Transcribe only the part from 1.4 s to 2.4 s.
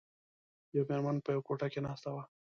کوټه کې ناسته وه.